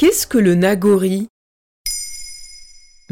[0.00, 1.28] Qu'est-ce que le nagori?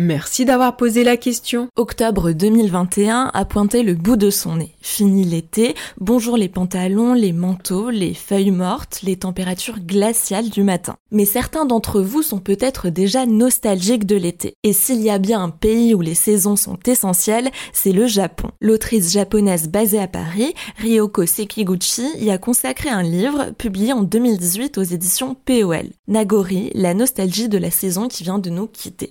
[0.01, 1.71] Merci d'avoir posé la question.
[1.75, 4.71] Octobre 2021 a pointé le bout de son nez.
[4.81, 10.95] Fini l'été, bonjour les pantalons, les manteaux, les feuilles mortes, les températures glaciales du matin.
[11.11, 14.55] Mais certains d'entre vous sont peut-être déjà nostalgiques de l'été.
[14.63, 18.53] Et s'il y a bien un pays où les saisons sont essentielles, c'est le Japon.
[18.61, 24.79] L'autrice japonaise basée à Paris, Ryoko Sekiguchi, y a consacré un livre publié en 2018
[24.79, 25.91] aux éditions POL.
[26.07, 29.09] Nagori, la nostalgie de la saison qui vient de nous quitter.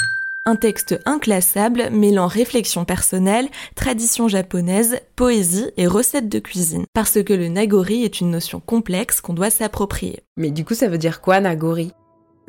[0.47, 6.85] Un texte inclassable mêlant réflexion personnelle, tradition japonaise, poésie et recettes de cuisine.
[6.93, 10.21] Parce que le nagori est une notion complexe qu'on doit s'approprier.
[10.37, 11.91] Mais du coup, ça veut dire quoi, nagori?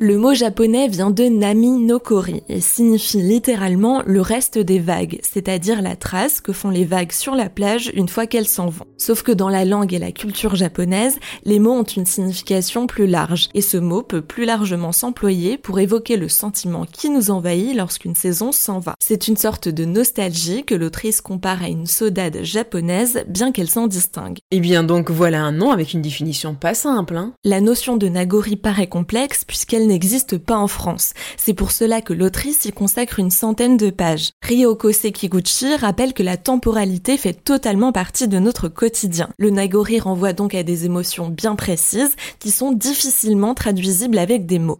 [0.01, 5.19] Le mot japonais vient de nami no kori et signifie littéralement le reste des vagues,
[5.29, 8.85] c'est-à-dire la trace que font les vagues sur la plage une fois qu'elles s'en vont.
[8.97, 13.07] Sauf que dans la langue et la culture japonaise, les mots ont une signification plus
[13.07, 17.75] large et ce mot peut plus largement s'employer pour évoquer le sentiment qui nous envahit
[17.75, 18.95] lorsqu'une saison s'en va.
[18.99, 23.87] C'est une sorte de nostalgie que l'autrice compare à une saudade japonaise bien qu'elle s'en
[23.87, 24.37] distingue.
[24.51, 27.17] Eh bien donc voilà un nom avec une définition pas simple.
[27.17, 31.13] Hein la notion de nagori paraît complexe puisqu'elle n'existe pas en France.
[31.37, 34.31] C'est pour cela que l'autrice y consacre une centaine de pages.
[34.41, 39.29] Ryoko Sekiguchi rappelle que la temporalité fait totalement partie de notre quotidien.
[39.37, 44.59] Le nagori renvoie donc à des émotions bien précises qui sont difficilement traduisibles avec des
[44.59, 44.79] mots.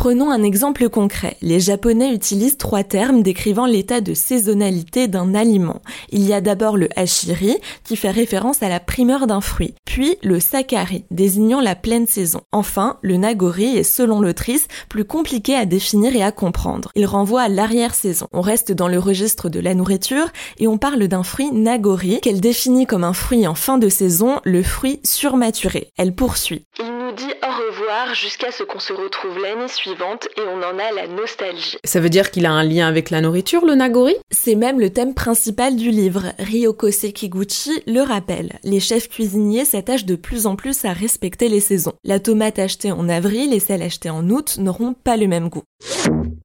[0.00, 1.36] Prenons un exemple concret.
[1.42, 5.82] Les Japonais utilisent trois termes décrivant l'état de saisonnalité d'un aliment.
[6.08, 10.16] Il y a d'abord le hashiri, qui fait référence à la primeur d'un fruit, puis
[10.22, 12.40] le sakari, désignant la pleine saison.
[12.50, 16.90] Enfin, le nagori est, selon l'autrice, plus compliqué à définir et à comprendre.
[16.94, 18.26] Il renvoie à l'arrière-saison.
[18.32, 22.40] On reste dans le registre de la nourriture et on parle d'un fruit nagori qu'elle
[22.40, 25.92] définit comme un fruit en fin de saison, le fruit surmaturé.
[25.98, 26.64] Elle poursuit
[27.12, 31.06] dit au revoir jusqu'à ce qu'on se retrouve l'année suivante et on en a la
[31.06, 31.78] nostalgie.
[31.84, 34.16] Ça veut dire qu'il a un lien avec la nourriture, le Nagori?
[34.30, 36.32] C'est même le thème principal du livre.
[36.38, 38.58] Ryoko Sekiguchi le rappelle.
[38.64, 41.94] Les chefs cuisiniers s'attachent de plus en plus à respecter les saisons.
[42.04, 45.64] La tomate achetée en avril et celle achetée en août n'auront pas le même goût.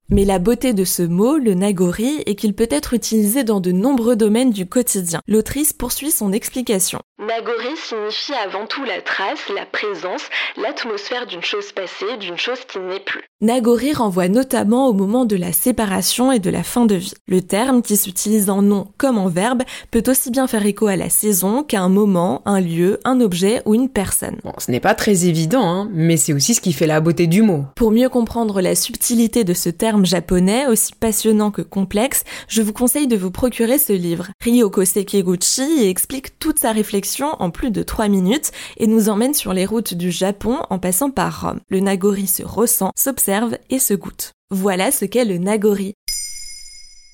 [0.09, 3.71] Mais la beauté de ce mot, le nagori, est qu'il peut être utilisé dans de
[3.71, 5.19] nombreux domaines du quotidien.
[5.27, 6.99] L'autrice poursuit son explication.
[7.17, 12.79] Nagori signifie avant tout la trace, la présence, l'atmosphère d'une chose passée, d'une chose qui
[12.79, 13.23] n'est plus.
[13.41, 17.13] Nagori renvoie notamment au moment de la séparation et de la fin de vie.
[17.27, 20.95] Le terme, qui s'utilise en nom comme en verbe, peut aussi bien faire écho à
[20.95, 24.37] la saison qu'à un moment, un lieu, un objet ou une personne.
[24.43, 27.27] Bon, ce n'est pas très évident, hein, mais c'est aussi ce qui fait la beauté
[27.27, 27.65] du mot.
[27.75, 32.73] Pour mieux comprendre la subtilité de ce terme japonais, aussi passionnant que complexe, je vous
[32.73, 34.27] conseille de vous procurer ce livre.
[34.41, 39.53] Ryoko Sekiguchi explique toute sa réflexion en plus de 3 minutes et nous emmène sur
[39.53, 40.11] les routes du
[40.45, 41.59] En passant par Rome.
[41.69, 44.33] Le Nagori se ressent, s'observe et se goûte.
[44.51, 45.93] Voilà ce qu'est le Nagori.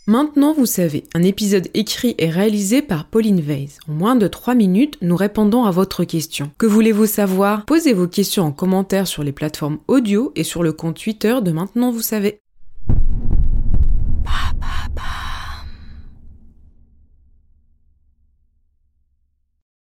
[0.08, 3.78] Maintenant, vous savez, un épisode écrit et réalisé par Pauline Weiss.
[3.88, 6.52] En moins de 3 minutes, nous répondons à votre question.
[6.58, 7.66] Que voulez-vous savoir?
[7.66, 11.52] Posez vos questions en commentaire sur les plateformes audio et sur le compte Twitter de
[11.52, 12.42] Maintenant, vous savez.